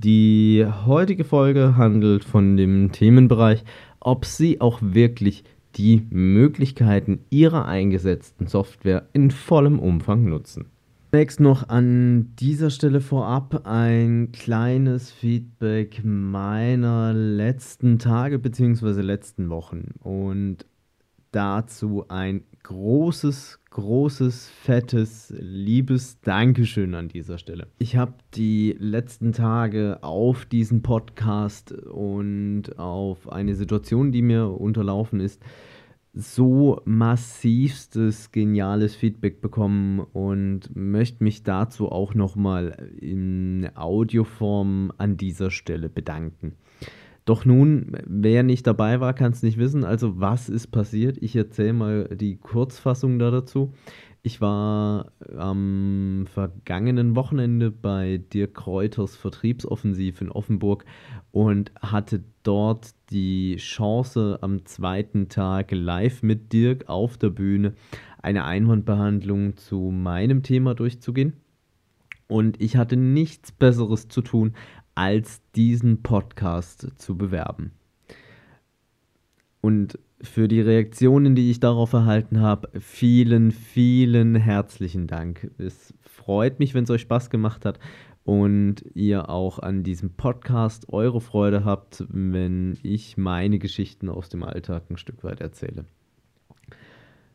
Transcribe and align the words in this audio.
Die 0.00 0.64
heutige 0.86 1.24
Folge 1.24 1.76
handelt 1.76 2.22
von 2.22 2.56
dem 2.56 2.92
Themenbereich, 2.92 3.64
ob 3.98 4.26
Sie 4.26 4.60
auch 4.60 4.78
wirklich 4.80 5.42
die 5.74 6.06
Möglichkeiten 6.10 7.24
Ihrer 7.30 7.66
eingesetzten 7.66 8.46
Software 8.46 9.08
in 9.12 9.32
vollem 9.32 9.80
Umfang 9.80 10.26
nutzen. 10.26 10.66
Zunächst 11.10 11.40
noch 11.40 11.68
an 11.68 12.32
dieser 12.36 12.70
Stelle 12.70 13.00
vorab 13.00 13.66
ein 13.66 14.30
kleines 14.30 15.10
Feedback 15.10 16.02
meiner 16.04 17.12
letzten 17.12 17.98
Tage 17.98 18.38
bzw. 18.38 19.00
letzten 19.00 19.50
Wochen 19.50 19.94
und 19.98 20.64
dazu 21.32 22.04
ein 22.08 22.42
großes, 22.62 23.60
großes, 23.70 24.48
fettes, 24.50 25.32
liebes 25.38 26.20
Dankeschön 26.20 26.94
an 26.94 27.08
dieser 27.08 27.38
Stelle. 27.38 27.68
Ich 27.78 27.96
habe 27.96 28.14
die 28.34 28.76
letzten 28.78 29.32
Tage 29.32 29.98
auf 30.02 30.44
diesen 30.44 30.82
Podcast 30.82 31.72
und 31.72 32.78
auf 32.78 33.30
eine 33.30 33.54
Situation, 33.54 34.12
die 34.12 34.22
mir 34.22 34.48
unterlaufen 34.48 35.20
ist, 35.20 35.42
so 36.14 36.80
massivstes 36.84 38.32
geniales 38.32 38.96
Feedback 38.96 39.40
bekommen 39.40 40.00
und 40.00 40.74
möchte 40.74 41.22
mich 41.22 41.42
dazu 41.44 41.90
auch 41.92 42.14
nochmal 42.14 42.90
in 42.98 43.68
Audioform 43.74 44.92
an 44.98 45.16
dieser 45.16 45.50
Stelle 45.50 45.88
bedanken. 45.88 46.56
Doch 47.28 47.44
nun, 47.44 47.92
wer 48.06 48.42
nicht 48.42 48.66
dabei 48.66 49.00
war, 49.00 49.12
kann 49.12 49.32
es 49.32 49.42
nicht 49.42 49.58
wissen. 49.58 49.84
Also 49.84 50.18
was 50.18 50.48
ist 50.48 50.68
passiert? 50.68 51.18
Ich 51.20 51.36
erzähle 51.36 51.74
mal 51.74 52.04
die 52.16 52.36
Kurzfassung 52.36 53.18
da 53.18 53.30
dazu. 53.30 53.74
Ich 54.22 54.40
war 54.40 55.12
am 55.36 56.24
vergangenen 56.32 57.16
Wochenende 57.16 57.70
bei 57.70 58.16
Dirk 58.32 58.54
Kräuters 58.54 59.14
Vertriebsoffensiv 59.14 60.22
in 60.22 60.30
Offenburg 60.30 60.86
und 61.30 61.70
hatte 61.82 62.24
dort 62.44 62.94
die 63.10 63.56
Chance, 63.56 64.38
am 64.40 64.64
zweiten 64.64 65.28
Tag 65.28 65.70
live 65.70 66.22
mit 66.22 66.54
Dirk 66.54 66.88
auf 66.88 67.18
der 67.18 67.28
Bühne 67.28 67.74
eine 68.22 68.46
Einwandbehandlung 68.46 69.58
zu 69.58 69.90
meinem 69.90 70.42
Thema 70.42 70.74
durchzugehen. 70.74 71.34
Und 72.28 72.60
ich 72.60 72.76
hatte 72.76 72.96
nichts 72.96 73.52
Besseres 73.52 74.08
zu 74.08 74.20
tun, 74.20 74.52
als 74.98 75.40
diesen 75.54 76.02
Podcast 76.02 76.88
zu 76.96 77.16
bewerben. 77.16 77.70
Und 79.60 79.96
für 80.20 80.48
die 80.48 80.60
Reaktionen, 80.60 81.36
die 81.36 81.52
ich 81.52 81.60
darauf 81.60 81.92
erhalten 81.92 82.40
habe, 82.40 82.68
vielen, 82.80 83.52
vielen 83.52 84.34
herzlichen 84.34 85.06
Dank. 85.06 85.52
Es 85.56 85.94
freut 86.02 86.58
mich, 86.58 86.74
wenn 86.74 86.82
es 86.82 86.90
euch 86.90 87.02
Spaß 87.02 87.30
gemacht 87.30 87.64
hat 87.64 87.78
und 88.24 88.84
ihr 88.94 89.28
auch 89.28 89.60
an 89.60 89.84
diesem 89.84 90.14
Podcast 90.14 90.92
eure 90.92 91.20
Freude 91.20 91.64
habt, 91.64 92.04
wenn 92.08 92.76
ich 92.82 93.16
meine 93.16 93.60
Geschichten 93.60 94.08
aus 94.08 94.28
dem 94.28 94.42
Alltag 94.42 94.90
ein 94.90 94.96
Stück 94.96 95.22
weit 95.22 95.40
erzähle. 95.40 95.84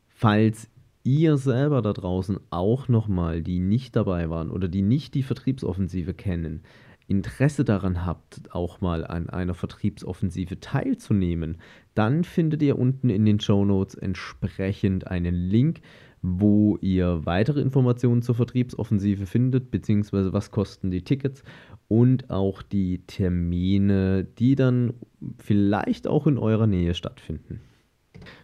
Falls 0.10 0.70
ihr 1.06 1.38
selber 1.38 1.82
da 1.82 1.94
draußen 1.94 2.42
auch 2.50 2.90
nochmal, 2.90 3.42
die 3.42 3.62
nicht 3.62 3.96
dabei 3.96 4.30
waren 4.30 4.52
oder 4.52 4.68
die 4.68 4.82
nicht 4.82 5.14
die 5.14 5.24
Vertriebsoffensive 5.24 6.14
kennen, 6.14 6.64
Interesse 7.08 7.64
daran 7.64 8.06
habt, 8.06 8.54
auch 8.54 8.82
mal 8.82 9.06
an 9.06 9.30
einer 9.30 9.54
Vertriebsoffensive 9.54 10.60
teilzunehmen, 10.60 11.58
dann 11.96 12.24
findet 12.24 12.62
ihr 12.62 12.78
unten 12.78 13.10
in 13.10 13.26
den 13.26 13.40
Show 13.40 13.66
Notes 13.66 13.96
entsprechend 13.96 15.08
einen 15.08 15.36
Link, 15.36 15.82
wo 16.22 16.78
ihr 16.82 17.26
weitere 17.26 17.60
Informationen 17.60 18.22
zur 18.22 18.36
Vertriebsoffensive 18.36 19.26
findet, 19.26 19.72
beziehungsweise 19.72 20.32
was 20.32 20.52
kosten 20.52 20.90
die 20.90 21.04
Tickets 21.04 21.44
und 21.90 22.30
auch 22.30 22.62
die 22.62 23.00
Termine, 23.06 24.24
die 24.24 24.56
dann 24.56 24.94
vielleicht 25.38 26.08
auch 26.08 26.26
in 26.26 26.38
eurer 26.38 26.68
Nähe 26.68 26.94
stattfinden. 26.94 27.60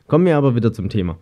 Kommen 0.07 0.25
wir 0.25 0.35
aber 0.35 0.55
wieder 0.55 0.73
zum 0.73 0.89
Thema. 0.89 1.17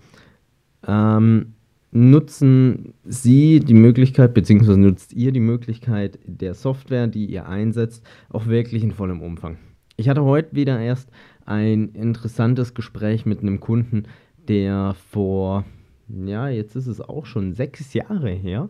Ähm, 0.88 1.54
nutzen 1.92 2.94
Sie 3.06 3.60
die 3.60 3.74
Möglichkeit, 3.74 4.34
beziehungsweise 4.34 4.80
nutzt 4.80 5.14
ihr 5.14 5.32
die 5.32 5.40
Möglichkeit 5.40 6.20
der 6.26 6.54
Software, 6.54 7.08
die 7.08 7.26
ihr 7.26 7.48
einsetzt, 7.48 8.06
auch 8.30 8.48
wirklich 8.48 8.84
in 8.84 8.92
vollem 8.92 9.22
Umfang. 9.22 9.58
Ich 9.96 10.10
hatte 10.10 10.24
heute 10.24 10.56
wieder 10.56 10.80
erst 10.80 11.10
ein 11.46 11.90
interessantes 11.90 12.74
Gespräch 12.74 13.26
mit 13.26 13.42
einem 13.42 13.60
Kunden, 13.60 14.04
der 14.48 14.96
vor, 15.12 15.66
ja, 16.08 16.50
jetzt 16.50 16.76
ist 16.76 16.88
es 16.88 17.02
auch 17.02 17.26
schon 17.26 17.54
sechs 17.54 17.94
Jahre 17.94 18.30
her, 18.30 18.70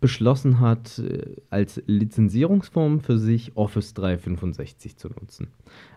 beschlossen 0.00 0.60
hat, 0.60 0.98
äh, 0.98 1.36
als 1.50 1.82
Lizenzierungsform 1.86 3.00
für 3.00 3.18
sich 3.18 3.56
Office 3.56 3.94
365 3.94 4.96
zu 4.96 5.08
nutzen. 5.08 5.48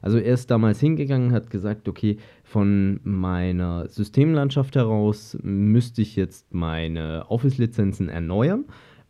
Also 0.02 0.18
er 0.18 0.34
ist 0.34 0.50
damals 0.50 0.80
hingegangen, 0.80 1.32
hat 1.32 1.50
gesagt, 1.50 1.88
okay, 1.88 2.18
von 2.44 3.00
meiner 3.04 3.88
Systemlandschaft 3.88 4.76
heraus 4.76 5.38
müsste 5.42 6.02
ich 6.02 6.16
jetzt 6.16 6.54
meine 6.54 7.26
Office-Lizenzen 7.30 8.10
erneuern 8.10 8.66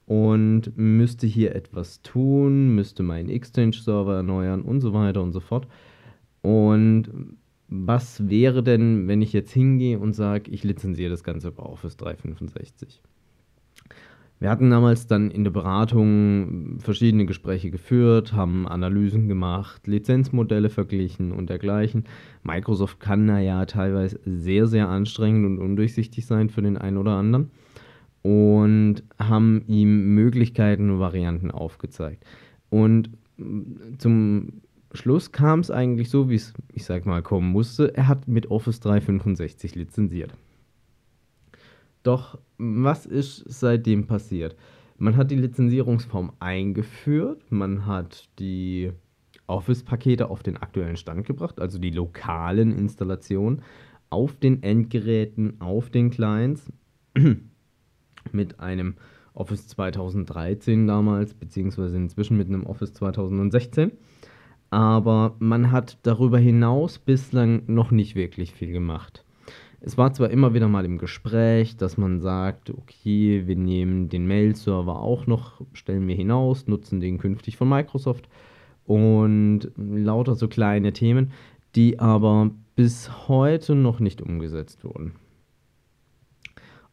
und 0.05 0.75
müsste 0.75 1.27
hier 1.27 1.55
etwas 1.55 2.01
tun, 2.01 2.73
müsste 2.73 3.03
meinen 3.03 3.29
Exchange-Server 3.29 4.15
erneuern 4.15 4.63
und 4.63 4.81
so 4.81 4.93
weiter 4.93 5.21
und 5.21 5.33
so 5.33 5.39
fort. 5.39 5.67
Und 6.41 7.09
was 7.67 8.27
wäre 8.27 8.63
denn, 8.63 9.07
wenn 9.07 9.21
ich 9.21 9.33
jetzt 9.33 9.51
hingehe 9.51 9.99
und 9.99 10.13
sage, 10.13 10.49
ich 10.49 10.63
lizenziere 10.63 11.11
das 11.11 11.23
Ganze 11.23 11.51
bei 11.51 11.61
Office 11.61 11.95
365? 11.97 13.03
Wir 14.39 14.49
hatten 14.49 14.69
damals 14.69 15.05
dann 15.05 15.31
in 15.31 15.43
der 15.43 15.51
Beratung 15.51 16.79
verschiedene 16.79 17.25
Gespräche 17.25 17.71
geführt, 17.71 18.31
haben 18.31 18.69
Analysen 18.69 19.27
gemacht, 19.27 19.85
Lizenzmodelle 19.85 20.69
verglichen 20.69 21.33
und 21.33 21.49
dergleichen. 21.49 22.05
Microsoft 22.43 23.01
kann 23.01 23.27
da 23.27 23.39
ja 23.39 23.65
teilweise 23.65 24.17
sehr, 24.25 24.67
sehr 24.67 24.87
anstrengend 24.87 25.45
und 25.45 25.59
undurchsichtig 25.59 26.25
sein 26.25 26.49
für 26.49 26.61
den 26.61 26.77
einen 26.77 26.97
oder 26.97 27.11
anderen 27.11 27.51
und 28.21 29.03
haben 29.17 29.63
ihm 29.67 30.15
Möglichkeiten 30.15 30.89
und 30.89 30.99
Varianten 30.99 31.51
aufgezeigt. 31.51 32.23
Und 32.69 33.09
zum 33.97 34.61
Schluss 34.93 35.33
kam 35.33 35.59
es 35.59 35.69
eigentlich 35.69 36.09
so, 36.09 36.29
wie 36.29 36.35
es, 36.35 36.53
ich 36.73 36.85
sag 36.85 37.05
mal, 37.05 37.21
kommen 37.21 37.51
musste. 37.51 37.95
Er 37.95 38.07
hat 38.07 38.27
mit 38.29 38.49
Office 38.49 38.79
365 38.79 39.75
lizenziert. 39.75 40.33
Doch 42.03 42.37
was 42.57 43.05
ist 43.05 43.43
seitdem 43.47 44.07
passiert? 44.07 44.55
Man 44.97 45.15
hat 45.15 45.31
die 45.31 45.35
Lizenzierungsform 45.35 46.33
eingeführt, 46.39 47.51
man 47.51 47.85
hat 47.85 48.29
die 48.39 48.91
Office-Pakete 49.47 50.29
auf 50.29 50.43
den 50.43 50.57
aktuellen 50.57 50.97
Stand 50.97 51.25
gebracht, 51.25 51.59
also 51.59 51.79
die 51.79 51.89
lokalen 51.89 52.77
Installationen 52.77 53.61
auf 54.09 54.35
den 54.35 54.63
Endgeräten, 54.63 55.59
auf 55.61 55.89
den 55.89 56.09
Clients 56.09 56.71
mit 58.31 58.59
einem 58.59 58.95
Office 59.33 59.67
2013 59.67 60.87
damals, 60.87 61.33
beziehungsweise 61.33 61.97
inzwischen 61.97 62.37
mit 62.37 62.47
einem 62.47 62.65
Office 62.65 62.93
2016. 62.93 63.91
Aber 64.69 65.35
man 65.39 65.71
hat 65.71 65.97
darüber 66.03 66.37
hinaus 66.37 66.99
bislang 66.99 67.63
noch 67.67 67.91
nicht 67.91 68.15
wirklich 68.15 68.53
viel 68.53 68.71
gemacht. 68.71 69.25
Es 69.81 69.97
war 69.97 70.13
zwar 70.13 70.29
immer 70.29 70.53
wieder 70.53 70.67
mal 70.67 70.85
im 70.85 70.97
Gespräch, 70.97 71.77
dass 71.77 71.97
man 71.97 72.19
sagt, 72.19 72.69
okay, 72.69 73.43
wir 73.45 73.55
nehmen 73.55 74.09
den 74.09 74.27
Mail-Server 74.27 74.99
auch 75.01 75.25
noch, 75.25 75.61
stellen 75.73 76.07
wir 76.07 76.15
hinaus, 76.15 76.67
nutzen 76.67 76.99
den 76.99 77.17
künftig 77.17 77.55
von 77.55 77.69
Microsoft 77.69 78.27
und 78.85 79.71
lauter 79.77 80.35
so 80.35 80.47
kleine 80.47 80.91
Themen, 80.91 81.31
die 81.75 81.99
aber 81.99 82.51
bis 82.75 83.27
heute 83.27 83.75
noch 83.75 83.99
nicht 83.99 84.21
umgesetzt 84.21 84.83
wurden. 84.83 85.13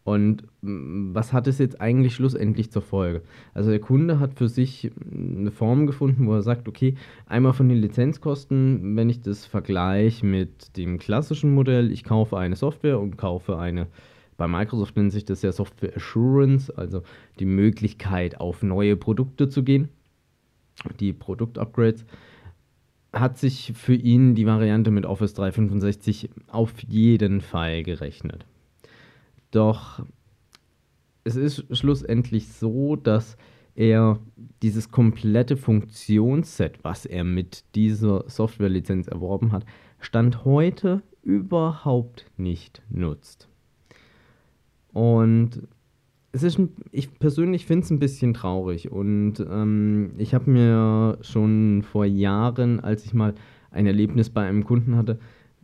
Und 0.07 0.45
mm, 0.63 1.15
was 1.15 1.33
hat 1.33 1.49
es 1.49 1.59
jetzt 1.59 1.81
eigentlich 1.81 2.15
schlussendlich 2.15 2.71
zur 2.71 2.81
Folge? 2.81 3.23
Also 3.55 3.71
der 3.71 3.81
Kunde 3.81 4.21
hat 4.21 4.35
für 4.35 4.49
sich 4.49 4.93
eine 5.13 5.51
Form 5.51 5.89
gefunden, 5.89 6.29
wo 6.29 6.35
er 6.35 6.43
sagt, 6.43 6.69
okay, 6.69 6.95
einmal 7.27 7.55
von 7.55 7.69
den 7.69 7.79
Lizenzkosten, 7.79 8.97
wenn 8.97 9.11
ich 9.11 9.21
das 9.21 9.47
vergleiche 9.47 10.25
mit 10.25 10.77
dem 10.77 10.99
klassischen 11.01 11.53
Modell, 11.53 11.91
ich 11.91 12.05
kaufe 12.05 12.39
eine 12.39 12.55
Software 12.55 13.01
und 13.01 13.19
kaufe 13.19 13.59
eine 13.59 13.89
Bei 14.37 14.47
Microsoft 14.47 14.97
nennt 14.97 15.11
sich 15.11 15.25
das 15.25 15.43
ja 15.43 15.51
Software 15.51 15.97
Assurance, 15.97 16.73
also 16.79 17.03
die 17.41 17.45
Möglichkeit, 17.45 18.41
auf 18.41 18.63
neue 18.63 18.95
Produkte 18.95 19.49
zu 19.49 19.65
gehen, 19.65 19.89
die 21.01 21.13
Produktupgrades. 21.13 22.07
Hat 23.13 23.39
sich 23.39 23.73
für 23.75 23.95
ihn 23.95 24.37
die 24.37 24.47
Variante 24.47 24.93
mit 24.93 25.05
Office 25.05 25.35
365 25.35 26.31
auf 26.47 26.81
jeden 26.87 27.41
Fall 27.41 27.83
gerechnet. 27.83 28.47
Doch 29.57 30.05
es 31.25 31.35
ist 31.35 31.65
schlussendlich 31.75 32.49
so, 32.49 32.95
dass 32.95 33.39
er 33.75 34.19
dieses 34.61 34.91
komplette 34.91 35.57
Funktionsset, 35.57 36.85
was 36.85 37.07
er 37.07 37.25
mit 37.25 37.65
dieser 37.75 38.29
Softwarelizenz 38.29 39.07
erworben 39.07 39.53
hat, 39.53 39.65
Stand 39.99 40.45
heute 40.45 41.01
überhaupt 41.23 42.27
nicht 42.37 42.83
nutzt. 42.91 43.49
Und 44.93 45.67
es 46.33 46.43
ist, 46.43 46.61
ich 46.93 47.19
persönlich 47.19 47.65
finde 47.65 47.85
es 47.85 47.91
ein 47.91 47.99
bisschen 47.99 48.35
traurig 48.35 48.93
und 48.93 49.41
ähm, 49.41 50.11
ich 50.19 50.35
habe 50.35 50.51
mir 50.51 51.17
schon 51.23 51.83
vor 51.83 52.05
Jahren, 52.05 52.81
als 52.81 53.07
ich 53.07 53.15
mal 53.15 53.35
ein 53.71 53.87
Erlebnis 53.87 54.29
bei 54.29 54.47
einem 54.47 54.65
Kunden 54.65 54.97
hatte, 54.97 55.19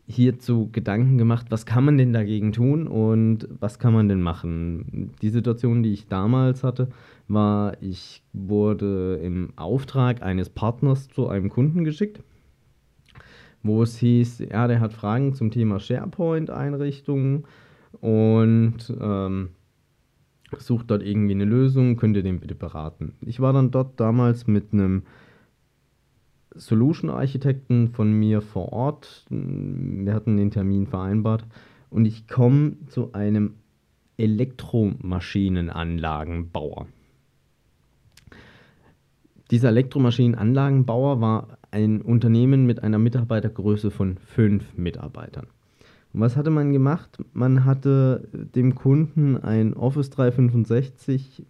hierzu 0.07 0.69
Gedanken 0.73 1.17
gemacht, 1.17 1.47
was 1.51 1.65
kann 1.65 1.85
man 1.85 1.97
denn 1.97 2.13
dagegen 2.13 2.53
tun 2.53 2.87
und 2.87 3.49
was 3.61 3.79
kann 3.79 3.93
man 3.93 4.09
denn 4.09 4.21
machen. 4.21 5.13
Die 5.23 5.31
Situation, 5.31 5.83
die 5.83 5.93
ich 5.93 6.09
damals 6.09 6.65
hatte, 6.65 6.89
war, 7.29 7.81
ich 7.81 8.23
wurde 8.33 9.21
im 9.23 9.51
Auftrag 9.57 10.23
eines 10.23 10.51
Partners 10.51 11.09
zu 11.09 11.29
einem 11.29 11.49
Kunden 11.49 11.85
geschickt, 11.85 12.23
wo 13.63 13.83
es 13.83 13.97
hieß, 13.97 14.41
ja, 14.51 14.67
der 14.67 14.81
hat 14.81 14.93
Fragen 14.93 15.35
zum 15.35 15.51
Thema 15.51 15.79
SharePoint-Einrichtungen 15.79 17.45
und 18.01 18.93
ähm, 19.01 19.51
sucht 20.59 20.91
dort 20.91 21.03
irgendwie 21.03 21.35
eine 21.35 21.45
Lösung, 21.45 21.97
könnt 21.97 22.17
ihr 22.17 22.23
den 22.23 22.41
bitte 22.41 22.55
beraten. 22.57 23.15
Ich 23.21 23.41
war 23.41 23.53
dann 23.53 23.71
dort 23.71 24.01
damals 24.01 24.47
mit 24.47 24.73
einem 24.73 25.03
Solution-Architekten 26.55 27.89
von 27.89 28.13
mir 28.13 28.41
vor 28.41 28.73
Ort. 28.73 29.27
Wir 29.31 30.15
hatten 30.15 30.37
den 30.37 30.51
Termin 30.51 30.87
vereinbart 30.87 31.45
und 31.91 32.05
ich 32.05 32.29
komme 32.29 32.77
zu 32.89 33.13
einem 33.13 33.55
Elektromaschinenanlagenbauer. 34.17 36.87
Dieser 39.51 39.69
Elektromaschinenanlagenbauer 39.69 41.21
war 41.21 41.59
ein 41.71 42.01
Unternehmen 42.01 42.67
mit 42.67 42.83
einer 42.83 42.99
Mitarbeitergröße 42.99 43.91
von 43.91 44.17
fünf 44.19 44.77
Mitarbeitern. 44.77 45.47
Und 46.13 46.21
was 46.21 46.37
hatte 46.37 46.51
man 46.51 46.73
gemacht? 46.73 47.19
Man 47.33 47.65
hatte 47.65 48.29
dem 48.33 48.75
Kunden 48.75 49.39
ein 49.39 49.75
Office 49.75 50.11
365 50.11 51.47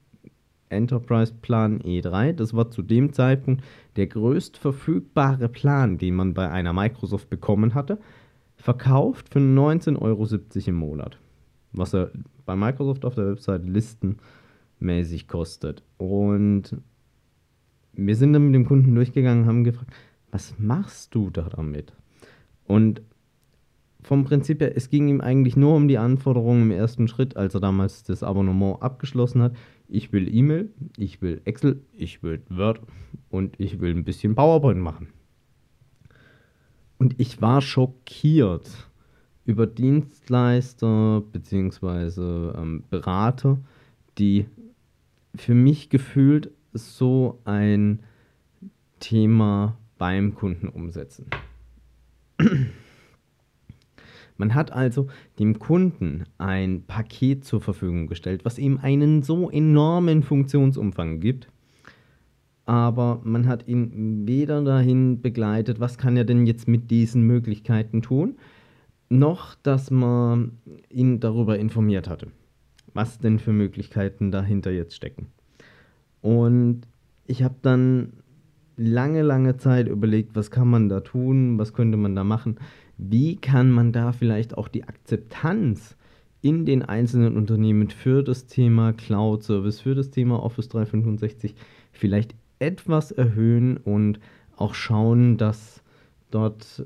Enterprise 0.73 1.33
Plan 1.41 1.81
E3. 1.81 2.33
Das 2.33 2.55
war 2.55 2.71
zu 2.71 2.83
dem 2.83 3.13
Zeitpunkt 3.13 3.63
der 3.97 4.07
größt 4.07 4.57
verfügbare 4.57 5.49
Plan, 5.49 5.99
den 5.99 6.15
man 6.15 6.35
bei 6.35 6.51
einer 6.51 6.73
Microsoft 6.73 7.31
bekommen 7.31 7.75
hatte. 7.75 7.99
Verkauft 8.57 9.29
für 9.29 9.39
19,70 9.39 10.01
Euro 10.01 10.29
im 10.67 10.75
Monat. 10.75 11.19
Was 11.73 11.95
er 11.95 12.11
bei 12.45 12.57
Microsoft 12.57 13.05
auf 13.05 13.15
der 13.15 13.29
Website 13.29 13.63
listenmäßig 13.65 15.29
kostet. 15.29 15.83
Und 15.97 16.77
wir 17.93 18.17
sind 18.17 18.33
dann 18.33 18.47
mit 18.47 18.55
dem 18.55 18.67
Kunden 18.67 18.95
durchgegangen 18.95 19.43
und 19.43 19.49
haben 19.49 19.65
gefragt, 19.65 19.93
was 20.31 20.55
machst 20.59 21.15
du 21.15 21.31
da 21.31 21.49
damit? 21.49 21.93
Und 22.67 23.03
vom 24.03 24.25
Prinzip 24.25 24.61
her, 24.61 24.77
es 24.77 24.91
ging 24.91 25.09
ihm 25.09 25.21
eigentlich 25.21 25.57
nur 25.57 25.75
um 25.75 25.87
die 25.89 25.99
Anforderungen 25.99 26.63
im 26.63 26.71
ersten 26.71 27.09
Schritt, 27.09 27.37
als 27.37 27.55
er 27.55 27.61
damals 27.61 28.03
das 28.03 28.23
Abonnement 28.23 28.83
abgeschlossen 28.83 29.43
hat. 29.43 29.57
Ich 29.89 30.13
will 30.13 30.35
E-Mail, 30.35 30.71
ich 30.97 31.23
will 31.23 31.41
Excel, 31.45 31.81
ich 31.93 32.23
will 32.23 32.43
Word 32.49 32.81
und 33.31 33.59
ich 33.61 33.81
will 33.81 33.95
ein 33.95 34.05
bisschen 34.05 34.35
PowerPoint 34.35 34.81
machen. 34.81 35.09
Und 36.99 37.15
ich 37.19 37.41
war 37.41 37.61
schockiert 37.61 38.89
über 39.45 39.67
Dienstleister 39.67 41.23
bzw. 41.33 42.53
Ähm, 42.57 42.85
Berater, 42.91 43.59
die 44.19 44.47
für 45.35 45.55
mich 45.55 45.91
gefühlt 45.91 46.51
so 46.73 47.41
ein 47.45 48.01
Thema 49.01 49.77
beim 49.99 50.35
Kunden 50.35 50.69
umsetzen. 50.69 51.27
Man 54.37 54.55
hat 54.55 54.73
also 54.73 55.09
dem 55.39 55.59
Kunden 55.59 56.25
ein 56.39 56.85
Paket 56.87 57.45
zur 57.45 57.61
Verfügung 57.61 58.07
gestellt, 58.07 58.45
was 58.45 58.59
ihm 58.59 58.79
einen 58.83 59.23
so 59.23 59.51
enormen 59.51 60.23
Funktionsumfang 60.23 61.21
gibt, 61.21 61.49
aber 62.65 63.21
man 63.25 63.49
hat 63.49 63.67
ihn 63.67 64.27
weder 64.27 64.63
dahin 64.63 65.21
begleitet, 65.21 65.81
was 65.81 65.99
kann 65.99 66.17
er 66.17 66.25
denn 66.25 66.47
jetzt 66.47 66.69
mit 66.69 66.91
diesen 66.91 67.23
Möglichkeiten 67.23 68.03
tun, 68.03 68.37
noch 69.09 69.55
dass 69.57 69.91
man 69.91 70.59
ihn 70.89 71.21
darüber 71.21 71.59
informiert 71.59 72.09
hatte, 72.09 72.29
was 72.95 73.19
denn 73.19 73.39
für 73.39 73.53
Möglichkeiten 73.53 74.31
dahinter 74.31 74.71
jetzt 74.71 74.95
stecken. 74.95 75.27
Und 76.21 76.83
ich 77.27 77.43
habe 77.43 77.57
dann 77.63 78.13
lange, 78.77 79.23
lange 79.23 79.57
Zeit 79.57 79.89
überlegt, 79.89 80.35
was 80.35 80.51
kann 80.51 80.69
man 80.69 80.89
da 80.89 81.01
tun, 81.01 81.59
was 81.59 81.73
könnte 81.73 81.97
man 81.97 82.15
da 82.15 82.25
machen, 82.25 82.59
wie 82.99 83.37
kann 83.37 83.71
man 83.71 83.93
da 83.93 84.13
vielleicht 84.13 84.57
auch 84.57 84.69
die 84.69 84.85
Akzeptanz 84.85 85.97
in 86.41 86.67
den 86.67 86.83
einzelnen 86.83 87.37
Unternehmen 87.37 87.91
für 87.91 88.23
das 88.23 88.47
Thema 88.47 88.93
Cloud 88.93 89.45
Service, 89.45 89.81
für 89.81 89.95
das 89.95 90.11
Thema 90.11 90.43
Office 90.43 90.69
365 90.69 91.55
vielleicht 91.93 92.35
etwas 92.59 93.13
erhöhen 93.13 93.77
und 93.77 94.19
auch 94.57 94.75
schauen, 94.75 95.37
dass 95.37 95.83
dort 96.31 96.85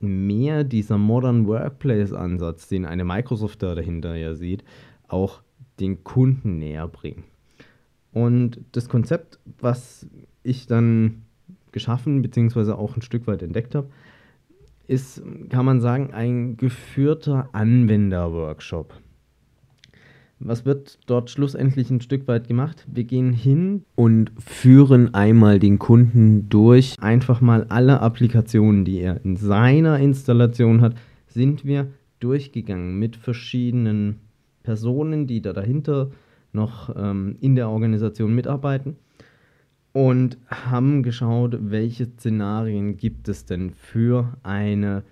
mehr 0.00 0.64
dieser 0.64 0.98
Modern 0.98 1.46
Workplace 1.46 2.12
Ansatz, 2.12 2.68
den 2.68 2.84
eine 2.84 3.04
Microsoft 3.04 3.62
da 3.62 3.74
dahinter 3.74 4.14
ja 4.14 4.34
sieht, 4.34 4.64
auch 5.08 5.40
den 5.80 6.04
Kunden 6.04 6.58
näher 6.58 6.86
bringen. 6.86 7.24
Und 8.12 8.60
das 8.72 8.88
Konzept, 8.88 9.40
was 9.60 10.06
ich 10.44 10.66
dann 10.66 11.22
geschaffen 11.72 12.22
bzw. 12.22 12.72
auch 12.72 12.96
ein 12.96 13.02
Stück 13.02 13.26
weit 13.26 13.42
entdeckt 13.42 13.74
habe, 13.74 13.88
ist, 14.86 15.22
kann 15.48 15.64
man 15.64 15.80
sagen, 15.80 16.12
ein 16.12 16.56
geführter 16.56 17.48
Anwenderworkshop. 17.52 18.94
Was 20.40 20.66
wird 20.66 20.98
dort 21.06 21.30
schlussendlich 21.30 21.90
ein 21.90 22.00
Stück 22.00 22.28
weit 22.28 22.48
gemacht? 22.48 22.86
Wir 22.92 23.04
gehen 23.04 23.32
hin 23.32 23.84
und 23.94 24.30
führen 24.38 25.14
einmal 25.14 25.58
den 25.58 25.78
Kunden 25.78 26.48
durch. 26.48 26.96
Einfach 27.00 27.40
mal 27.40 27.64
alle 27.70 28.00
Applikationen, 28.00 28.84
die 28.84 29.00
er 29.00 29.24
in 29.24 29.36
seiner 29.36 29.98
Installation 29.98 30.80
hat, 30.80 30.96
sind 31.26 31.64
wir 31.64 31.86
durchgegangen 32.20 32.98
mit 32.98 33.16
verschiedenen 33.16 34.20
Personen, 34.62 35.26
die 35.26 35.40
da 35.40 35.52
dahinter 35.52 36.10
noch 36.52 36.94
ähm, 36.94 37.36
in 37.40 37.54
der 37.54 37.68
Organisation 37.68 38.34
mitarbeiten 38.34 38.96
und 39.94 40.38
haben 40.48 41.04
geschaut, 41.04 41.56
welche 41.60 42.06
Szenarien 42.06 42.96
gibt 42.96 43.28
es 43.28 43.46
denn 43.46 43.70
für 43.70 44.36
eine 44.42 45.04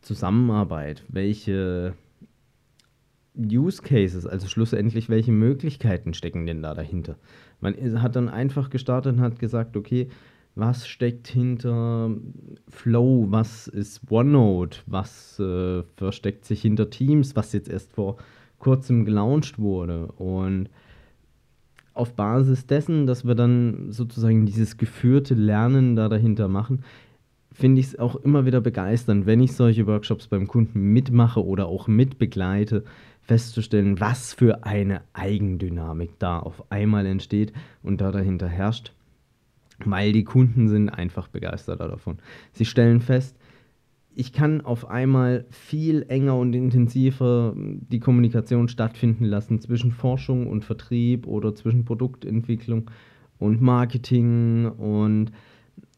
Zusammenarbeit, 0.00 1.04
welche 1.08 1.94
Use 3.38 3.80
Cases, 3.80 4.26
also 4.26 4.48
schlussendlich 4.48 5.08
welche 5.08 5.30
Möglichkeiten 5.30 6.14
stecken 6.14 6.46
denn 6.46 6.62
da 6.62 6.74
dahinter. 6.74 7.16
Man 7.60 8.02
hat 8.02 8.16
dann 8.16 8.28
einfach 8.28 8.70
gestartet 8.70 9.14
und 9.14 9.20
hat 9.20 9.38
gesagt, 9.38 9.76
okay, 9.76 10.08
was 10.56 10.88
steckt 10.88 11.28
hinter 11.28 12.10
Flow, 12.68 13.26
was 13.30 13.68
ist 13.68 14.00
OneNote, 14.10 14.80
was 14.86 15.38
äh, 15.38 15.84
versteckt 15.96 16.44
sich 16.44 16.60
hinter 16.60 16.90
Teams, 16.90 17.36
was 17.36 17.52
jetzt 17.52 17.68
erst 17.68 17.92
vor 17.92 18.16
kurzem 18.58 19.04
gelauncht 19.04 19.60
wurde? 19.60 20.06
Und 20.06 20.70
auf 21.94 22.14
Basis 22.14 22.66
dessen, 22.66 23.06
dass 23.06 23.24
wir 23.24 23.34
dann 23.34 23.92
sozusagen 23.92 24.46
dieses 24.46 24.76
geführte 24.76 25.34
Lernen 25.34 25.96
da 25.96 26.08
dahinter 26.08 26.48
machen, 26.48 26.84
finde 27.52 27.80
ich 27.80 27.86
es 27.86 27.98
auch 27.98 28.16
immer 28.16 28.44
wieder 28.44 28.60
begeisternd, 28.60 29.26
wenn 29.26 29.40
ich 29.40 29.52
solche 29.54 29.86
Workshops 29.86 30.26
beim 30.26 30.48
Kunden 30.48 30.92
mitmache 30.92 31.44
oder 31.44 31.66
auch 31.66 31.86
mitbegleite, 31.86 32.84
festzustellen, 33.22 34.00
was 34.00 34.34
für 34.34 34.64
eine 34.64 35.00
Eigendynamik 35.14 36.18
da 36.18 36.38
auf 36.40 36.70
einmal 36.70 37.06
entsteht 37.06 37.52
und 37.82 38.00
da 38.00 38.10
dahinter 38.10 38.48
herrscht, 38.48 38.92
weil 39.84 40.12
die 40.12 40.24
Kunden 40.24 40.68
sind 40.68 40.90
einfach 40.90 41.28
begeisterter 41.28 41.88
davon. 41.88 42.18
Sie 42.52 42.66
stellen 42.66 43.00
fest, 43.00 43.36
ich 44.16 44.32
kann 44.32 44.60
auf 44.60 44.88
einmal 44.88 45.44
viel 45.50 46.04
enger 46.08 46.36
und 46.36 46.54
intensiver 46.54 47.54
die 47.56 48.00
Kommunikation 48.00 48.68
stattfinden 48.68 49.24
lassen 49.24 49.60
zwischen 49.60 49.90
Forschung 49.90 50.46
und 50.46 50.64
Vertrieb 50.64 51.26
oder 51.26 51.54
zwischen 51.54 51.84
Produktentwicklung 51.84 52.90
und 53.38 53.60
Marketing 53.60 54.66
und 54.66 55.32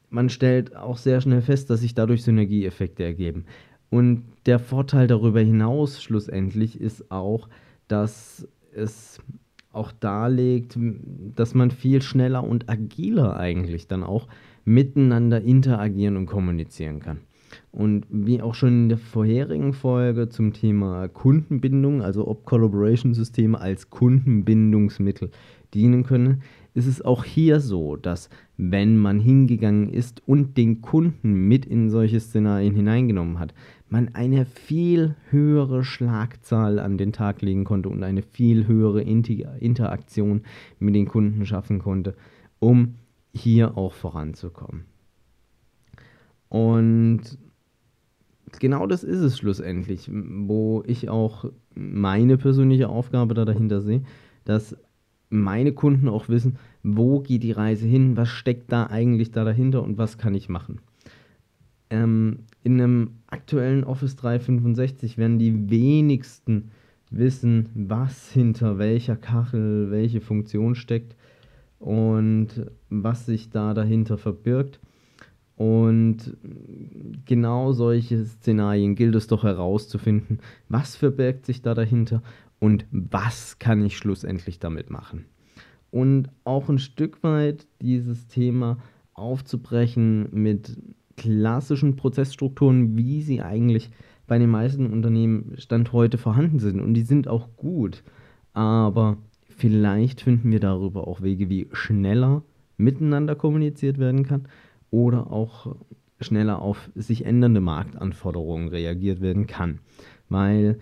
man 0.09 0.31
stellt 0.31 0.75
auch 0.77 0.97
sehr 0.97 1.21
schnell 1.21 1.43
fest, 1.43 1.69
dass 1.69 1.81
sich 1.81 1.95
dadurch 1.95 2.23
Synergieeffekte 2.23 3.05
ergeben. 3.05 3.45
Und 3.91 4.25
der 4.47 4.59
Vorteil 4.59 5.07
darüber 5.07 5.41
hinaus 5.41 6.03
schlussendlich 6.03 6.81
ist 6.81 7.11
auch, 7.11 7.49
dass 7.89 8.49
es 8.73 9.21
auch 9.73 9.93
darlegt, 9.93 10.79
dass 11.35 11.55
man 11.55 11.71
viel 11.71 12.01
schneller 12.01 12.45
und 12.45 12.71
agiler 12.71 13.37
eigentlich 13.37 13.89
dann 13.89 14.03
auch 14.03 14.27
miteinander 14.65 15.43
interagieren 15.43 16.17
und 16.17 16.27
kommunizieren 16.27 17.01
kann. 17.01 17.21
Und 17.73 18.07
wie 18.11 18.41
auch 18.43 18.55
schon 18.55 18.85
in 18.85 18.89
der 18.89 18.99
vorherigen 18.99 19.73
Folge 19.73 20.29
zum 20.29 20.53
Thema 20.53 21.09
Kundenbindung, 21.09 22.03
also 22.03 22.27
ob 22.27 22.45
Collaboration-Systeme 22.45 23.61
als 23.61 23.91
Kundenbindungsmittel 23.91 25.31
dienen 25.75 26.05
können, 26.05 26.43
ist 26.75 26.87
es 26.87 27.03
auch 27.03 27.25
hier 27.25 27.61
so, 27.61 27.97
dass 27.97 28.29
wenn 28.57 28.99
man 28.99 29.19
hingegangen 29.19 29.89
ist 29.89 30.23
und 30.27 30.57
den 30.57 30.83
Kunden 30.83 31.49
mit 31.49 31.65
in 31.65 31.89
solche 31.89 32.21
Szenarien 32.21 32.75
hineingenommen 32.75 33.39
hat, 33.39 33.55
man 33.89 34.15
eine 34.15 34.45
viel 34.45 35.15
höhere 35.31 35.85
Schlagzahl 35.85 36.79
an 36.79 36.99
den 36.99 37.13
Tag 37.13 37.41
legen 37.41 37.65
konnte 37.65 37.89
und 37.89 38.03
eine 38.03 38.23
viel 38.23 38.67
höhere 38.67 39.01
Interaktion 39.03 40.43
mit 40.79 40.95
den 40.95 41.07
Kunden 41.07 41.47
schaffen 41.47 41.79
konnte, 41.79 42.15
um 42.59 42.97
hier 43.33 43.77
auch 43.77 43.93
voranzukommen. 43.93 44.85
Und 46.49 47.39
genau 48.59 48.87
das 48.87 49.05
ist 49.05 49.21
es 49.21 49.38
schlussendlich, 49.38 50.11
wo 50.12 50.83
ich 50.87 51.09
auch 51.09 51.47
meine 51.75 52.38
persönliche 52.38 52.88
Aufgabe 52.88 53.35
da 53.35 53.45
dahinter 53.45 53.81
sehe, 53.81 54.03
dass 54.45 54.76
meine 55.29 55.73
Kunden 55.73 56.09
auch 56.09 56.29
wissen, 56.29 56.57
wo 56.83 57.21
geht 57.21 57.43
die 57.43 57.53
Reise 57.53 57.87
hin, 57.87 58.17
was 58.17 58.29
steckt 58.29 58.71
da 58.71 58.87
eigentlich 58.87 59.33
da 59.33 59.45
dahinter 59.45 59.83
und 59.83 59.99
was 59.99 60.19
kann 60.19 60.35
ich 60.35 60.49
machen. 60.49 60.81
Ähm, 61.91 62.41
in 62.62 62.81
einem 62.81 63.11
aktuellen 63.26 63.85
Office 63.85 64.17
365 64.17 65.19
werden 65.19 65.38
die 65.38 65.71
wenigsten 65.71 66.71
wissen, 67.11 67.69
was 67.75 68.33
hinter 68.33 68.79
welcher 68.79 69.17
Kachel, 69.17 69.91
welche 69.91 70.21
Funktion 70.21 70.75
steckt 70.75 71.17
und 71.79 72.71
was 72.88 73.26
sich 73.26 73.50
da 73.50 73.75
dahinter 73.75 74.19
verbirgt. 74.19 74.81
Und 75.57 76.37
genau 77.25 77.73
solche 77.73 78.25
Szenarien 78.27 78.95
gilt 78.95 79.15
es 79.15 79.27
doch 79.27 79.43
herauszufinden, 79.43 80.41
was 80.69 80.97
verbirgt 80.97 81.47
sich 81.47 81.63
da 81.63 81.73
dahinter 81.75 82.23
und 82.59 82.85
was 82.91 83.59
kann 83.59 83.85
ich 83.85 83.97
schlussendlich 83.97 84.59
damit 84.59 84.91
machen. 84.91 85.25
Und 85.91 86.29
auch 86.45 86.69
ein 86.69 86.79
Stück 86.79 87.23
weit 87.23 87.67
dieses 87.81 88.27
Thema 88.27 88.77
aufzubrechen 89.15 90.29
mit 90.31 90.79
klassischen 91.17 91.97
Prozessstrukturen, 91.97 92.99
wie 92.99 93.23
sie 93.23 93.41
eigentlich 93.41 93.91
bei 94.27 94.39
den 94.39 94.51
meisten 94.51 94.93
Unternehmen 94.93 95.55
Stand 95.57 95.93
heute 95.93 96.19
vorhanden 96.19 96.59
sind. 96.59 96.81
Und 96.81 96.93
die 96.93 97.03
sind 97.03 97.29
auch 97.29 97.49
gut. 97.57 98.03
Aber 98.53 99.17
vielleicht 99.49 100.21
finden 100.21 100.51
wir 100.51 100.61
darüber 100.61 101.09
auch 101.09 101.23
Wege, 101.23 101.49
wie 101.49 101.69
schneller 101.73 102.43
miteinander 102.77 103.35
kommuniziert 103.35 103.97
werden 103.97 104.27
kann 104.27 104.49
oder 104.97 105.31
auch 105.31 105.76
schneller 106.21 106.62
auf 106.62 106.91
sich 106.95 107.26
ändernde 107.26 107.61
Marktanforderungen 107.61 108.69
reagiert 108.69 109.21
werden 109.21 109.47
kann. 109.47 109.81
Weil 110.31 110.79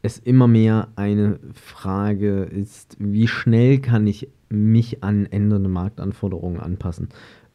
es 0.00 0.16
immer 0.20 0.46
mehr 0.46 0.92
eine 0.94 1.40
Frage 1.54 2.44
ist, 2.44 2.96
wie 3.00 3.26
schnell 3.26 3.80
kann 3.80 4.06
ich 4.06 4.28
mich 4.48 5.02
an 5.02 5.26
ändernde 5.26 5.68
Marktanforderungen 5.68 6.60
anpassen 6.60 7.08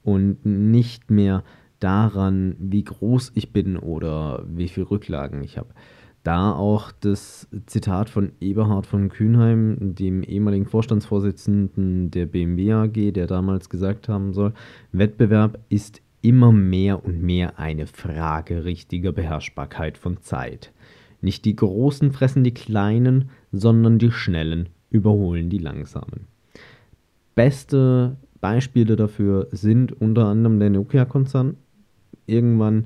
und 0.03 0.45
nicht 0.45 1.09
mehr 1.09 1.45
daran, 1.79 2.57
wie 2.59 2.83
groß 2.83 3.31
ich 3.35 3.53
bin 3.53 3.77
oder 3.77 4.43
wie 4.45 4.67
viel 4.67 4.83
Rücklagen 4.83 5.41
ich 5.41 5.57
habe. 5.57 5.69
Da 6.23 6.53
auch 6.53 6.93
das 7.01 7.49
Zitat 7.65 8.09
von 8.09 8.31
Eberhard 8.39 8.85
von 8.85 9.09
Kühnheim, 9.09 9.95
dem 9.95 10.23
ehemaligen 10.23 10.65
Vorstandsvorsitzenden 10.65 12.11
der 12.11 12.25
BMW 12.27 12.71
AG, 12.71 13.11
der 13.11 13.27
damals 13.27 13.69
gesagt 13.69 14.07
haben 14.07 14.33
soll, 14.33 14.53
Wettbewerb 14.93 15.59
ist 15.67 16.01
immer 16.21 16.53
mehr 16.53 17.03
und 17.03 17.21
mehr 17.21 17.59
eine 17.59 17.87
Frage 17.87 18.63
richtiger 18.63 19.11
Beherrschbarkeit 19.11 19.97
von 19.97 20.21
Zeit. 20.21 20.71
Nicht 21.19 21.43
die 21.43 21.57
Großen 21.57 22.13
fressen 22.13 22.45
die 22.45 22.53
Kleinen, 22.53 23.29
sondern 23.51 23.99
die 23.99 24.11
Schnellen 24.11 24.69
überholen 24.89 25.49
die 25.49 25.57
Langsamen. 25.57 26.27
Beste 27.35 28.15
Beispiele 28.39 28.95
dafür 28.95 29.47
sind 29.51 29.91
unter 30.01 30.27
anderem 30.27 30.59
der 30.59 30.69
Nokia-Konzern. 30.69 31.57
Irgendwann 32.27 32.85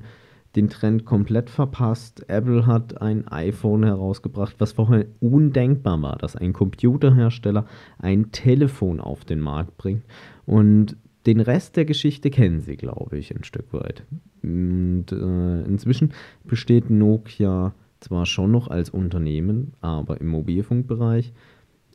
den 0.58 0.68
Trend 0.68 1.04
komplett 1.04 1.50
verpasst. 1.50 2.28
Apple 2.28 2.66
hat 2.66 3.00
ein 3.00 3.28
iPhone 3.28 3.84
herausgebracht, 3.84 4.56
was 4.58 4.72
vorher 4.72 5.06
undenkbar 5.20 6.02
war, 6.02 6.18
dass 6.18 6.34
ein 6.34 6.52
Computerhersteller 6.52 7.64
ein 7.98 8.32
Telefon 8.32 8.98
auf 8.98 9.24
den 9.24 9.40
Markt 9.40 9.78
bringt. 9.78 10.02
Und 10.46 10.96
den 11.26 11.40
Rest 11.40 11.76
der 11.76 11.84
Geschichte 11.84 12.30
kennen 12.30 12.60
Sie, 12.60 12.76
glaube 12.76 13.18
ich, 13.18 13.34
ein 13.34 13.44
Stück 13.44 13.72
weit. 13.72 14.02
Und 14.42 15.06
äh, 15.12 15.62
inzwischen 15.62 16.12
besteht 16.44 16.90
Nokia 16.90 17.72
zwar 18.00 18.26
schon 18.26 18.50
noch 18.50 18.68
als 18.68 18.90
Unternehmen, 18.90 19.74
aber 19.80 20.20
im 20.20 20.28
Mobilfunkbereich 20.28 21.32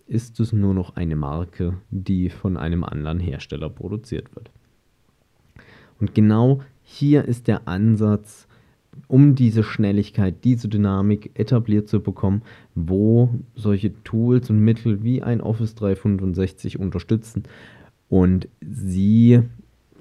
ist 0.08 0.39
es 0.39 0.53
nur 0.53 0.74
noch 0.74 0.96
eine 0.96 1.15
Marke, 1.15 1.77
die 1.89 2.29
von 2.29 2.55
einem 2.55 2.84
anderen 2.84 3.20
Hersteller 3.20 3.70
produziert 3.70 4.34
wird. 4.36 4.51
Und 6.00 6.13
genau 6.15 6.62
hier 6.82 7.25
ist 7.25 7.48
der 7.48 7.67
Ansatz, 7.67 8.48
um 9.08 9.36
diese 9.36 9.64
Schnelligkeit, 9.64 10.44
diese 10.44 10.68
Dynamik 10.68 11.32
etabliert 11.36 11.88
zu 11.88 12.02
bekommen, 12.02 12.42
wo 12.76 13.30
solche 13.56 13.94
Tools 14.04 14.50
und 14.50 14.60
Mittel 14.60 15.04
wie 15.04 15.22
ein 15.22 15.42
Office 15.42 15.76
365 15.76 16.80
unterstützen 16.80 17.44
und 18.10 18.48
sie 18.62 19.42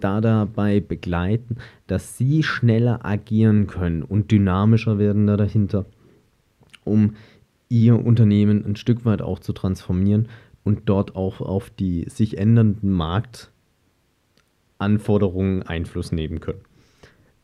da 0.01 0.21
dabei 0.21 0.81
begleiten, 0.81 1.57
dass 1.87 2.19
sie 2.19 2.43
schneller 2.43 3.05
agieren 3.05 3.67
können 3.67 4.03
und 4.03 4.31
dynamischer 4.31 4.99
werden 4.99 5.27
da 5.27 5.37
dahinter, 5.37 5.87
um 6.85 7.15
ihr 7.69 8.05
Unternehmen 8.05 8.65
ein 8.67 8.77
Stück 8.77 9.05
weit 9.05 9.23
auch 9.23 9.39
zu 9.39 9.53
transformieren 9.53 10.29
und 10.65 10.83
dort 10.87 11.17
auch 11.17 11.41
auf 11.41 11.71
die 11.71 12.05
sich 12.09 12.39
ändernden 12.39 12.91
Marktanforderungen 14.79 15.63
Einfluss 15.63 16.13
nehmen 16.13 16.41
können. 16.41 16.61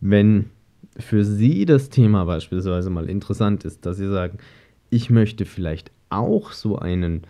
Wenn 0.00 0.50
für 0.99 1.25
Sie 1.25 1.64
das 1.64 1.88
Thema 1.88 2.25
beispielsweise 2.25 2.90
mal 2.90 3.08
interessant 3.08 3.64
ist, 3.64 3.87
dass 3.87 3.97
Sie 3.97 4.08
sagen, 4.08 4.38
ich 4.90 5.11
möchte 5.11 5.44
vielleicht 5.44 5.90
auch 6.11 6.52
so 6.52 6.78
einen 6.78 7.23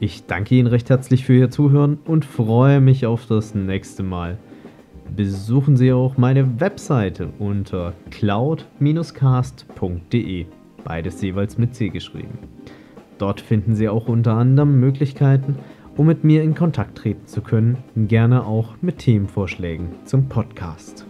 Ich 0.00 0.26
danke 0.26 0.54
Ihnen 0.54 0.68
recht 0.68 0.90
herzlich 0.90 1.24
für 1.24 1.34
Ihr 1.34 1.50
Zuhören 1.50 1.98
und 2.04 2.24
freue 2.24 2.80
mich 2.80 3.06
auf 3.06 3.26
das 3.26 3.54
nächste 3.54 4.02
Mal. 4.02 4.38
Besuchen 5.16 5.76
Sie 5.76 5.92
auch 5.92 6.18
meine 6.18 6.60
Webseite 6.60 7.30
unter 7.38 7.94
cloud-cast.de, 8.10 10.46
beides 10.84 11.22
jeweils 11.22 11.58
mit 11.58 11.74
C 11.74 11.88
geschrieben. 11.88 12.38
Dort 13.16 13.40
finden 13.40 13.74
Sie 13.74 13.88
auch 13.88 14.06
unter 14.06 14.34
anderem 14.34 14.78
Möglichkeiten, 14.78 15.56
um 15.96 16.06
mit 16.06 16.22
mir 16.22 16.44
in 16.44 16.54
Kontakt 16.54 16.98
treten 16.98 17.26
zu 17.26 17.40
können, 17.40 17.78
gerne 17.96 18.46
auch 18.46 18.74
mit 18.80 18.98
Themenvorschlägen 18.98 19.88
zum 20.04 20.28
Podcast. 20.28 21.07